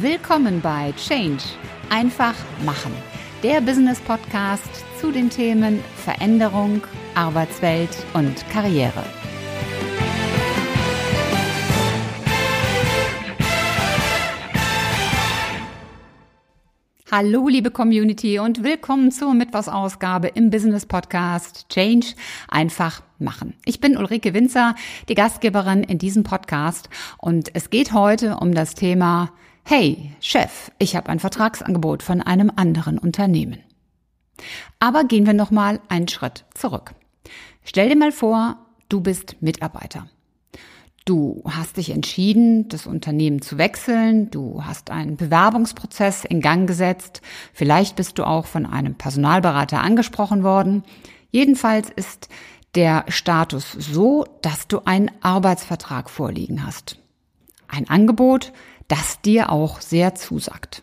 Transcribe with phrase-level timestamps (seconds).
[0.00, 1.42] Willkommen bei Change.
[1.88, 2.34] Einfach
[2.66, 2.92] machen.
[3.42, 4.68] Der Business Podcast
[5.00, 6.82] zu den Themen Veränderung,
[7.14, 9.02] Arbeitswelt und Karriere.
[17.10, 22.08] Hallo, liebe Community und willkommen zur Mittwochsausgabe im Business Podcast Change
[22.48, 23.54] einfach machen.
[23.64, 24.74] Ich bin Ulrike Winzer,
[25.08, 29.32] die Gastgeberin in diesem Podcast und es geht heute um das Thema
[29.68, 33.58] Hey, Chef, ich habe ein Vertragsangebot von einem anderen Unternehmen.
[34.78, 36.94] Aber gehen wir noch mal einen Schritt zurück.
[37.64, 40.08] Stell dir mal vor, du bist Mitarbeiter.
[41.04, 44.30] Du hast dich entschieden, das Unternehmen zu wechseln.
[44.30, 47.20] Du hast einen Bewerbungsprozess in Gang gesetzt.
[47.52, 50.84] Vielleicht bist du auch von einem Personalberater angesprochen worden.
[51.32, 52.28] Jedenfalls ist
[52.76, 57.00] der Status so, dass du einen Arbeitsvertrag vorliegen hast.
[57.68, 58.52] Ein Angebot,
[58.88, 60.82] das dir auch sehr zusagt.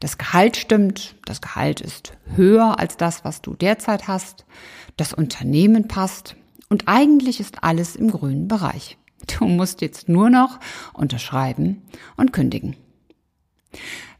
[0.00, 4.44] Das Gehalt stimmt, das Gehalt ist höher als das, was du derzeit hast,
[4.96, 6.36] das Unternehmen passt
[6.68, 8.96] und eigentlich ist alles im grünen Bereich.
[9.38, 10.58] Du musst jetzt nur noch
[10.92, 11.82] unterschreiben
[12.16, 12.76] und kündigen.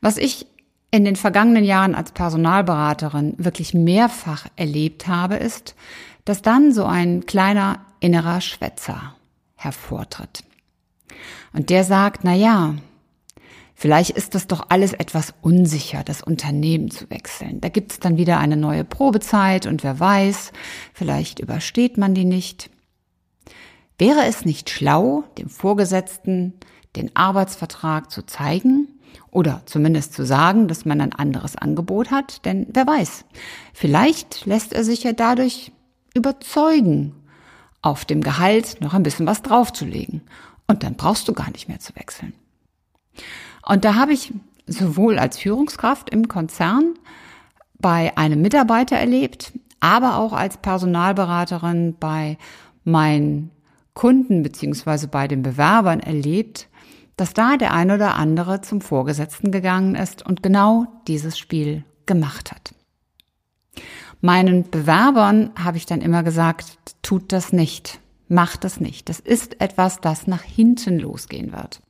[0.01, 0.47] Was ich
[0.91, 5.75] in den vergangenen Jahren als Personalberaterin wirklich mehrfach erlebt habe, ist,
[6.25, 9.15] dass dann so ein kleiner innerer Schwätzer
[9.55, 10.45] hervortritt.
[11.53, 12.75] Und der sagt, na ja,
[13.81, 17.61] Vielleicht ist das doch alles etwas unsicher, das Unternehmen zu wechseln.
[17.61, 20.51] Da gibt es dann wieder eine neue Probezeit und wer weiß,
[20.93, 22.71] vielleicht übersteht man die nicht.
[23.97, 26.55] Wäre es nicht schlau, dem Vorgesetzten
[26.97, 28.89] den Arbeitsvertrag zu zeigen
[29.31, 32.45] oder zumindest zu sagen, dass man ein anderes Angebot hat?
[32.47, 33.27] Denn wer weiß,
[33.75, 35.71] vielleicht lässt er sich ja dadurch
[36.15, 37.15] überzeugen,
[37.81, 40.23] auf dem Gehalt noch ein bisschen was draufzulegen.
[40.69, 42.35] Und dann brauchst du gar nicht mehr zu wechseln.
[43.67, 44.33] Und da habe ich
[44.67, 46.95] sowohl als Führungskraft im Konzern
[47.79, 52.37] bei einem Mitarbeiter erlebt, aber auch als Personalberaterin bei
[52.85, 53.51] meinen
[53.95, 56.69] Kunden beziehungsweise bei den Bewerbern erlebt,
[57.17, 62.53] dass da der ein oder andere zum Vorgesetzten gegangen ist und genau dieses Spiel gemacht
[62.53, 62.75] hat.
[64.21, 69.09] Meinen Bewerbern habe ich dann immer gesagt, tut das nicht, macht das nicht.
[69.09, 71.81] Das ist etwas, das nach hinten losgehen wird.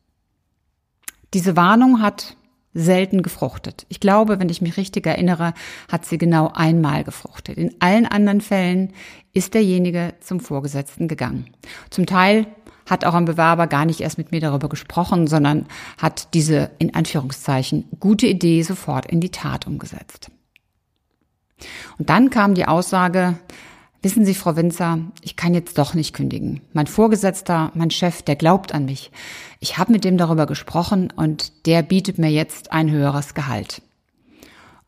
[1.34, 2.36] Diese Warnung hat
[2.74, 3.86] selten gefruchtet.
[3.88, 5.52] Ich glaube, wenn ich mich richtig erinnere,
[5.90, 7.58] hat sie genau einmal gefruchtet.
[7.58, 8.92] In allen anderen Fällen
[9.32, 11.50] ist derjenige zum Vorgesetzten gegangen.
[11.90, 12.46] Zum Teil
[12.88, 15.66] hat auch ein Bewerber gar nicht erst mit mir darüber gesprochen, sondern
[15.98, 20.30] hat diese in Anführungszeichen gute Idee sofort in die Tat umgesetzt.
[21.98, 23.38] Und dann kam die Aussage,
[24.00, 26.60] Wissen Sie, Frau Winzer, ich kann jetzt doch nicht kündigen.
[26.72, 29.10] Mein Vorgesetzter, mein Chef, der glaubt an mich.
[29.58, 33.82] Ich habe mit dem darüber gesprochen und der bietet mir jetzt ein höheres Gehalt.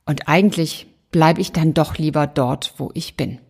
[0.07, 3.41] Und eigentlich bleibe ich dann doch lieber dort, wo ich bin.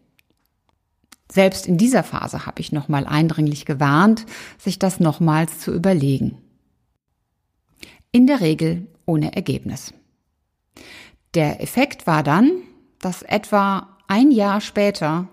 [1.30, 4.24] Selbst in dieser Phase habe ich nochmal eindringlich gewarnt,
[4.58, 6.38] sich das nochmals zu überlegen.
[8.12, 9.92] In der Regel ohne Ergebnis.
[11.34, 12.50] Der Effekt war dann,
[12.98, 15.28] dass etwa ein Jahr später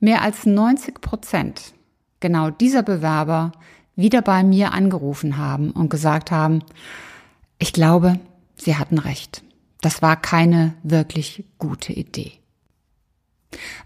[0.00, 1.74] mehr als 90 Prozent
[2.20, 3.52] genau dieser Bewerber
[3.96, 6.62] wieder bei mir angerufen haben und gesagt haben,
[7.58, 8.18] ich glaube,
[8.56, 9.42] sie hatten recht.
[9.80, 12.32] Das war keine wirklich gute Idee.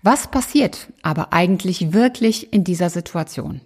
[0.03, 3.61] Was passiert aber eigentlich wirklich in dieser Situation?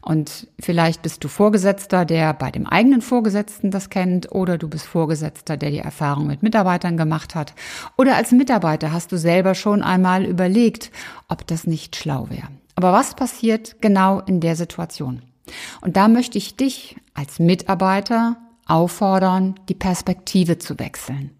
[0.00, 4.86] Und vielleicht bist du Vorgesetzter, der bei dem eigenen Vorgesetzten das kennt, oder du bist
[4.86, 7.54] Vorgesetzter, der die Erfahrung mit Mitarbeitern gemacht hat.
[7.96, 10.90] Oder als Mitarbeiter hast du selber schon einmal überlegt,
[11.28, 12.48] ob das nicht schlau wäre.
[12.74, 15.22] Aber was passiert genau in der Situation?
[15.80, 18.36] Und da möchte ich dich als Mitarbeiter
[18.66, 21.30] auffordern, die Perspektive zu wechseln.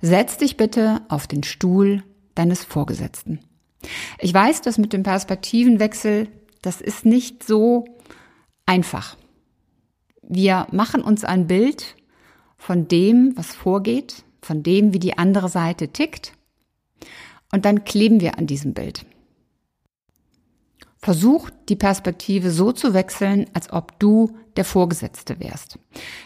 [0.00, 2.02] Setz dich bitte auf den Stuhl
[2.34, 3.40] deines Vorgesetzten.
[4.18, 6.28] Ich weiß, dass mit dem Perspektivenwechsel
[6.62, 7.84] das ist nicht so
[8.66, 9.16] einfach.
[10.22, 11.96] Wir machen uns ein Bild
[12.56, 16.32] von dem, was vorgeht, von dem, wie die andere Seite tickt,
[17.52, 19.04] und dann kleben wir an diesem Bild.
[20.98, 25.78] Versuch die Perspektive so zu wechseln, als ob du der Vorgesetzte wärst.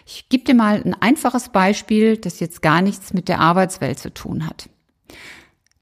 [0.05, 4.13] Ich gebe dir mal ein einfaches Beispiel, das jetzt gar nichts mit der Arbeitswelt zu
[4.13, 4.69] tun hat.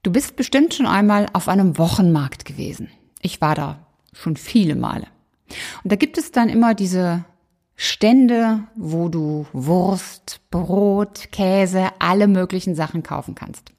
[0.01, 2.89] Du bist bestimmt schon einmal auf einem Wochenmarkt gewesen.
[3.21, 3.84] Ich war da
[4.15, 5.07] schon viele Male.
[5.83, 7.25] Und da gibt es dann immer diese
[7.75, 13.73] Stände, wo du Wurst, Brot, Käse, alle möglichen Sachen kaufen kannst.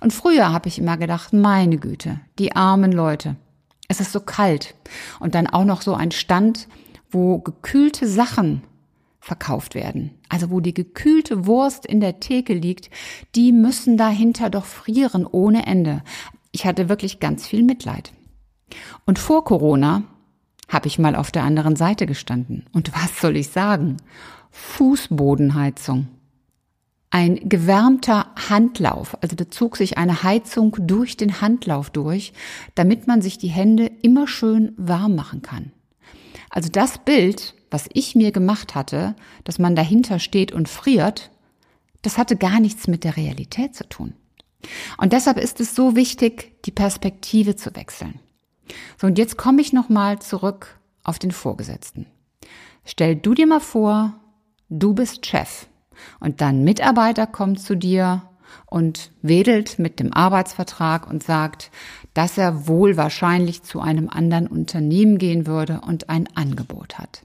[0.00, 3.36] Und früher habe ich immer gedacht, meine Güte, die armen Leute.
[3.88, 4.74] Es ist so kalt.
[5.18, 6.68] Und dann auch noch so ein Stand,
[7.10, 8.62] wo gekühlte Sachen
[9.20, 12.90] verkauft werden, also wo die gekühlte Wurst in der Theke liegt,
[13.34, 16.02] die müssen dahinter doch frieren ohne Ende.
[16.52, 18.12] Ich hatte wirklich ganz viel Mitleid.
[19.06, 20.02] Und vor Corona
[20.68, 22.66] habe ich mal auf der anderen Seite gestanden.
[22.72, 23.96] Und was soll ich sagen?
[24.50, 26.08] Fußbodenheizung.
[27.10, 32.34] Ein gewärmter Handlauf, also da zog sich eine Heizung durch den Handlauf durch,
[32.74, 35.72] damit man sich die Hände immer schön warm machen kann.
[36.50, 39.14] Also das Bild, was ich mir gemacht hatte,
[39.44, 41.30] dass man dahinter steht und friert,
[42.02, 44.12] das hatte gar nichts mit der Realität zu tun.
[44.98, 48.20] Und deshalb ist es so wichtig, die Perspektive zu wechseln.
[49.00, 52.06] So, und jetzt komme ich nochmal zurück auf den Vorgesetzten.
[52.84, 54.14] Stell du dir mal vor,
[54.68, 55.66] du bist Chef
[56.20, 58.22] und dein Mitarbeiter kommt zu dir
[58.66, 61.70] und wedelt mit dem Arbeitsvertrag und sagt,
[62.14, 67.22] dass er wohl wahrscheinlich zu einem anderen Unternehmen gehen würde und ein Angebot hat.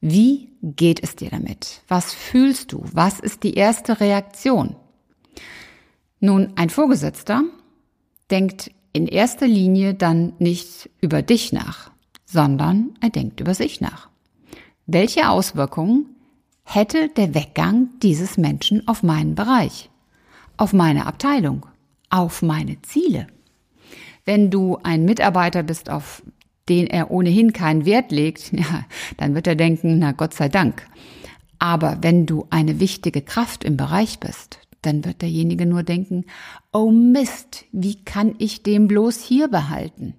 [0.00, 1.82] Wie geht es dir damit?
[1.88, 2.84] Was fühlst du?
[2.92, 4.76] Was ist die erste Reaktion?
[6.20, 7.42] Nun, ein Vorgesetzter
[8.30, 11.90] denkt in erster Linie dann nicht über dich nach,
[12.24, 14.08] sondern er denkt über sich nach.
[14.86, 16.06] Welche Auswirkungen
[16.64, 19.90] hätte der Weggang dieses Menschen auf meinen Bereich,
[20.56, 21.66] auf meine Abteilung,
[22.08, 23.26] auf meine Ziele?
[24.24, 26.22] Wenn du ein Mitarbeiter bist, auf
[26.68, 28.84] den er ohnehin keinen Wert legt, ja,
[29.16, 30.86] dann wird er denken, na Gott sei Dank.
[31.58, 36.24] Aber wenn du eine wichtige Kraft im Bereich bist, dann wird derjenige nur denken,
[36.72, 40.14] oh Mist, wie kann ich den bloß hier behalten?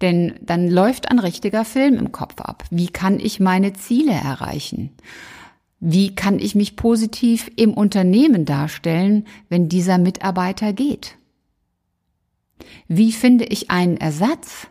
[0.00, 2.64] Denn dann läuft ein richtiger Film im Kopf ab.
[2.70, 4.90] Wie kann ich meine Ziele erreichen?
[5.78, 11.16] Wie kann ich mich positiv im Unternehmen darstellen, wenn dieser Mitarbeiter geht?
[12.88, 14.68] Wie finde ich einen Ersatz?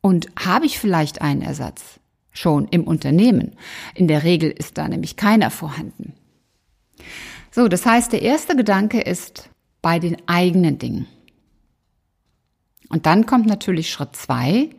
[0.00, 2.00] Und habe ich vielleicht einen Ersatz
[2.32, 3.56] schon im Unternehmen?
[3.94, 6.14] In der Regel ist da nämlich keiner vorhanden.
[7.50, 9.50] So, das heißt, der erste Gedanke ist
[9.82, 11.06] bei den eigenen Dingen.
[12.88, 14.70] Und dann kommt natürlich Schritt zwei,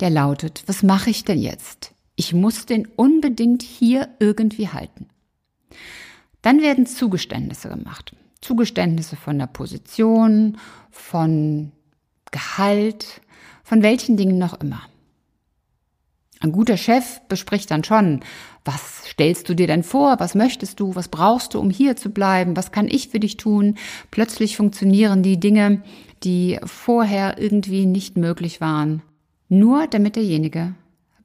[0.00, 1.92] der lautet, was mache ich denn jetzt?
[2.16, 5.08] Ich muss den unbedingt hier irgendwie halten.
[6.42, 8.14] Dann werden Zugeständnisse gemacht.
[8.40, 10.58] Zugeständnisse von der Position,
[10.90, 11.70] von
[12.32, 13.20] Gehalt,
[13.62, 14.82] von welchen Dingen noch immer.
[16.42, 18.20] Ein guter Chef bespricht dann schon,
[18.64, 22.10] was stellst du dir denn vor, was möchtest du, was brauchst du, um hier zu
[22.10, 23.76] bleiben, was kann ich für dich tun.
[24.10, 25.82] Plötzlich funktionieren die Dinge,
[26.24, 29.02] die vorher irgendwie nicht möglich waren,
[29.48, 30.74] nur damit derjenige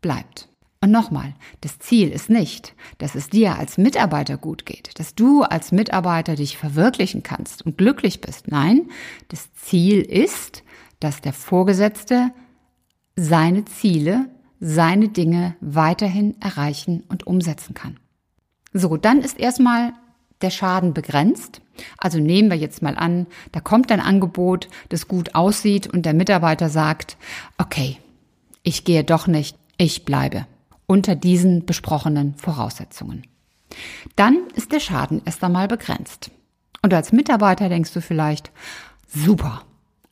[0.02, 0.50] bleibt.
[0.82, 5.42] Und nochmal, das Ziel ist nicht, dass es dir als Mitarbeiter gut geht, dass du
[5.42, 8.50] als Mitarbeiter dich verwirklichen kannst und glücklich bist.
[8.50, 8.92] Nein,
[9.30, 10.64] das Ziel ist,
[11.00, 12.32] dass der Vorgesetzte
[13.16, 14.30] seine Ziele
[14.60, 18.00] seine Dinge weiterhin erreichen und umsetzen kann.
[18.74, 19.94] So, dann ist erstmal
[20.42, 21.62] der Schaden begrenzt.
[21.98, 26.14] Also nehmen wir jetzt mal an, da kommt ein Angebot, das gut aussieht und der
[26.14, 27.18] Mitarbeiter sagt,
[27.58, 27.98] okay,
[28.64, 30.46] ich gehe doch nicht, ich bleibe
[30.88, 33.24] unter diesen besprochenen Voraussetzungen.
[34.16, 36.32] Dann ist der Schaden erst einmal begrenzt.
[36.82, 38.52] Und als Mitarbeiter denkst du vielleicht,
[39.08, 39.64] super,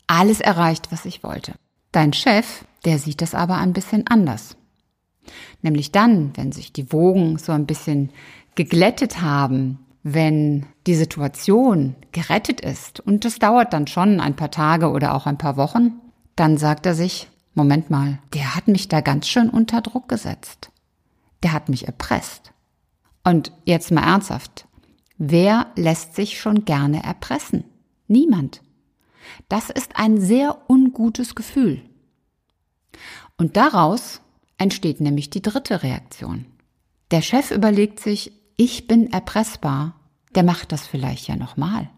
[0.07, 1.53] alles erreicht, was ich wollte.
[1.91, 4.55] Dein Chef, der sieht das aber ein bisschen anders.
[5.61, 8.11] Nämlich dann, wenn sich die Wogen so ein bisschen
[8.53, 14.91] geglättet haben, wenn die Situation gerettet ist, und das dauert dann schon ein paar Tage
[14.91, 16.00] oder auch ein paar Wochen,
[16.36, 20.69] dann sagt er sich, Moment mal, der hat mich da ganz schön unter Druck gesetzt.
[21.41, 22.51] Der hat mich erpresst.
[23.24, 24.67] Und jetzt mal ernsthaft,
[25.17, 27.63] wer lässt sich schon gerne erpressen?
[28.07, 28.62] Niemand.
[29.50, 31.81] Das ist ein sehr ungutes Gefühl.
[33.38, 34.22] Und daraus
[34.58, 36.46] entsteht nämlich die dritte Reaktion.
[37.12, 39.96] Der Chef überlegt sich, ich bin erpressbar,
[40.34, 41.89] der macht das vielleicht ja nochmal.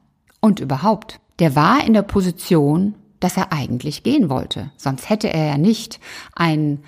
[0.42, 4.72] Und überhaupt, der war in der Position, dass er eigentlich gehen wollte.
[4.78, 6.00] Sonst hätte er ja nicht
[6.36, 6.84] einen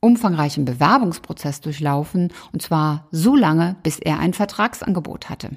[0.00, 5.50] umfangreichen Bewerbungsprozess durchlaufen, und zwar so lange, bis er ein Vertragsangebot hatte.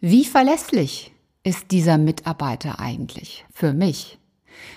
[0.00, 1.12] Wie verlässlich
[1.42, 4.18] ist dieser Mitarbeiter eigentlich für mich?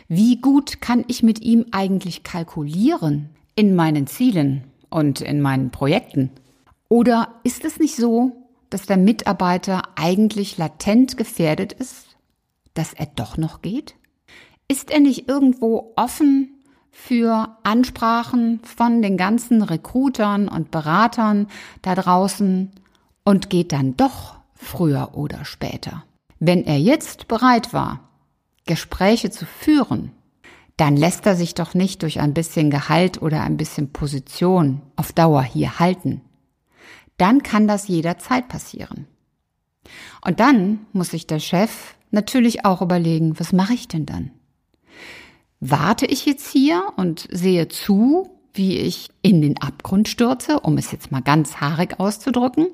[0.07, 6.31] Wie gut kann ich mit ihm eigentlich kalkulieren in meinen Zielen und in meinen Projekten?
[6.89, 8.33] Oder ist es nicht so,
[8.69, 12.17] dass der Mitarbeiter eigentlich latent gefährdet ist,
[12.73, 13.95] dass er doch noch geht?
[14.67, 16.49] Ist er nicht irgendwo offen
[16.91, 21.47] für Ansprachen von den ganzen Recruitern und Beratern
[21.81, 22.71] da draußen
[23.23, 26.03] und geht dann doch früher oder später?
[26.39, 28.10] Wenn er jetzt bereit war,
[28.71, 30.13] Gespräche zu führen,
[30.77, 35.11] dann lässt er sich doch nicht durch ein bisschen Gehalt oder ein bisschen Position auf
[35.11, 36.21] Dauer hier halten.
[37.17, 39.07] Dann kann das jederzeit passieren.
[40.25, 44.31] Und dann muss sich der Chef natürlich auch überlegen, was mache ich denn dann?
[45.59, 50.93] Warte ich jetzt hier und sehe zu, wie ich in den Abgrund stürze, um es
[50.93, 52.67] jetzt mal ganz haarig auszudrücken?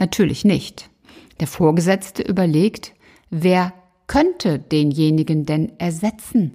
[0.00, 0.90] Natürlich nicht.
[1.38, 2.94] Der Vorgesetzte überlegt,
[3.30, 3.72] wer
[4.06, 6.54] könnte denjenigen denn ersetzen,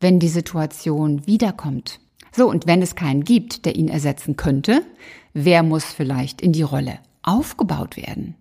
[0.00, 2.00] wenn die Situation wiederkommt?
[2.32, 4.82] So, und wenn es keinen gibt, der ihn ersetzen könnte,
[5.34, 8.34] wer muss vielleicht in die Rolle aufgebaut werden?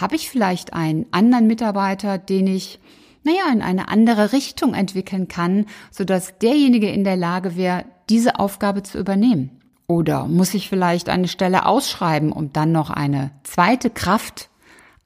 [0.00, 2.78] Habe ich vielleicht einen anderen Mitarbeiter, den ich,
[3.24, 8.82] naja, in eine andere Richtung entwickeln kann, sodass derjenige in der Lage wäre, diese Aufgabe
[8.82, 9.50] zu übernehmen?
[9.86, 14.48] Oder muss ich vielleicht eine Stelle ausschreiben, um dann noch eine zweite Kraft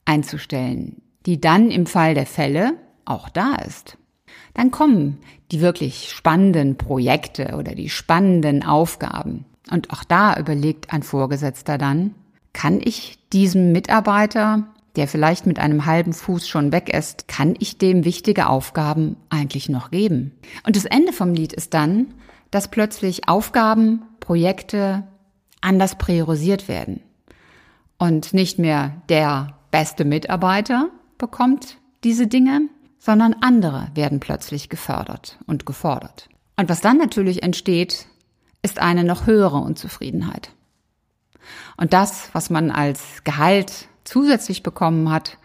[0.05, 2.73] einzustellen, die dann im Fall der Fälle
[3.05, 3.97] auch da ist?
[4.53, 5.19] Dann kommen
[5.51, 9.45] die wirklich spannenden Projekte oder die spannenden Aufgaben.
[9.69, 12.15] Und auch da überlegt ein Vorgesetzter dann,
[12.53, 14.63] kann ich diesem Mitarbeiter,
[14.95, 19.67] der vielleicht mit einem halben Fuß schon weg ist, kann ich dem wichtige Aufgaben eigentlich
[19.67, 20.31] noch geben?
[20.65, 22.13] Und das Ende vom Lied ist dann,
[22.51, 25.03] dass plötzlich Aufgaben, Projekte
[25.59, 27.01] anders priorisiert werden.
[27.97, 32.69] Und nicht mehr der beste Mitarbeiter bekommt diese Dinge,
[32.99, 36.29] sondern andere werden plötzlich gefördert und gefordert.
[36.57, 38.07] Und was dann natürlich entsteht,
[38.61, 40.51] ist eine noch höhere Unzufriedenheit.
[41.77, 45.37] Und das, was man als Gehalt zusätzlich bekommen hat,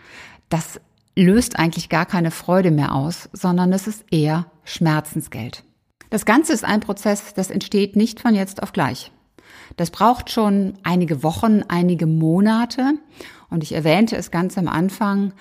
[0.48, 0.80] das
[1.16, 5.64] löst eigentlich gar keine Freude mehr aus, sondern es ist eher Schmerzensgeld.
[6.08, 9.12] Das Ganze ist ein Prozess, das entsteht nicht von jetzt auf gleich.
[9.76, 12.94] Das braucht schon einige Wochen, einige Monate.
[13.48, 15.32] Und ich erwähnte es ganz am Anfang,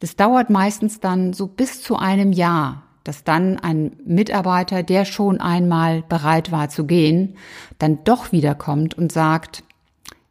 [0.00, 5.40] das dauert meistens dann so bis zu einem Jahr, dass dann ein Mitarbeiter, der schon
[5.40, 7.36] einmal bereit war zu gehen,
[7.78, 9.62] dann doch wiederkommt und sagt,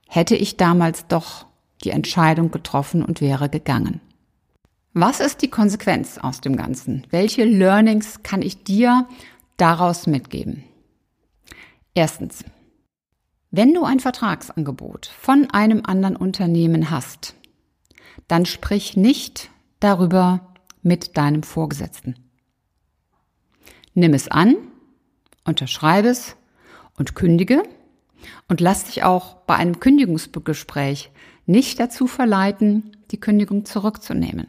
[0.08, 1.46] hätte ich damals doch
[1.84, 4.02] die Entscheidung getroffen und wäre gegangen.
[4.94, 7.06] Was ist die Konsequenz aus dem Ganzen?
[7.10, 9.08] Welche Learnings kann ich dir
[9.58, 10.64] daraus mitgeben?
[11.94, 12.44] Erstens.
[13.52, 17.36] Wenn du ein Vertragsangebot von einem anderen Unternehmen hast,
[18.28, 19.50] dann sprich nicht
[19.86, 20.40] darüber
[20.82, 22.16] mit deinem Vorgesetzten.
[23.94, 24.56] Nimm es an,
[25.46, 26.36] unterschreibe es
[26.98, 27.62] und kündige
[28.48, 31.12] und lass dich auch bei einem Kündigungsgespräch
[31.46, 34.48] nicht dazu verleiten, die Kündigung zurückzunehmen.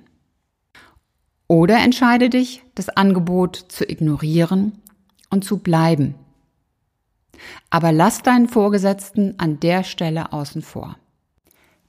[1.48, 4.80] Oder entscheide dich, das Angebot zu ignorieren
[5.28, 6.14] und zu bleiben.
[7.68, 10.96] Aber lass deinen Vorgesetzten an der Stelle außen vor.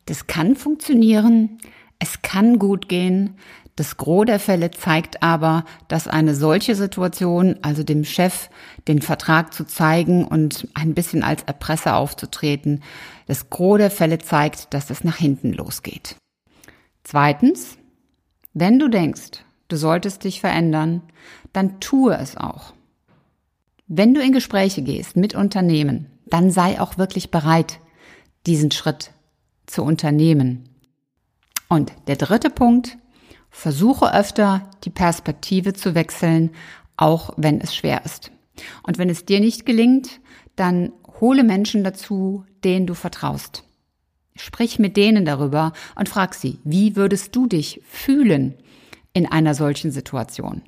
[0.06, 1.60] Das kann funktionieren,
[2.00, 3.38] es kann gut gehen,
[3.78, 8.50] das Gros der Fälle zeigt aber, dass eine solche Situation, also dem Chef
[8.88, 12.82] den Vertrag zu zeigen und ein bisschen als Erpresser aufzutreten,
[13.28, 16.16] das Gros der Fälle zeigt, dass es nach hinten losgeht.
[17.04, 17.78] Zweitens,
[18.56, 21.04] wenn du denkst, du solltest dich verändern,
[21.54, 22.74] dann tue es auch.
[23.88, 27.80] Wenn du in Gespräche gehst mit Unternehmen, dann sei auch wirklich bereit,
[28.48, 29.12] diesen Schritt
[29.68, 30.68] zu unternehmen.
[31.70, 32.98] Und der dritte Punkt,
[33.50, 36.52] Versuche öfter, die Perspektive zu wechseln,
[36.96, 38.32] auch wenn es schwer ist.
[38.84, 40.20] Und wenn es dir nicht gelingt,
[40.56, 43.64] dann hole Menschen dazu, denen du vertraust.
[44.36, 48.56] Sprich mit denen darüber und frag sie, wie würdest du dich fühlen
[49.14, 50.62] in einer solchen Situation?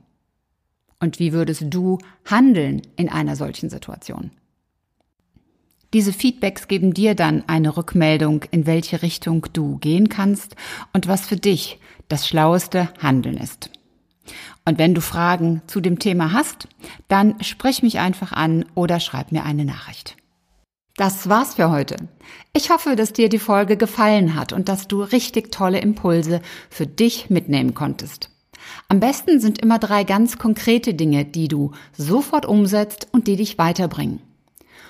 [0.99, 4.31] Und wie würdest du handeln in einer solchen Situation?
[5.93, 10.55] Diese Feedbacks geben dir dann eine Rückmeldung, in welche Richtung du gehen kannst
[10.93, 13.71] und was für dich das schlaueste Handeln ist.
[14.65, 16.67] Und wenn du Fragen zu dem Thema hast,
[17.07, 20.15] dann sprich mich einfach an oder schreib mir eine Nachricht.
[20.95, 21.95] Das war's für heute.
[22.53, 26.85] Ich hoffe, dass dir die Folge gefallen hat und dass du richtig tolle Impulse für
[26.85, 28.29] dich mitnehmen konntest.
[28.89, 33.57] Am besten sind immer drei ganz konkrete Dinge, die du sofort umsetzt und die dich
[33.57, 34.21] weiterbringen.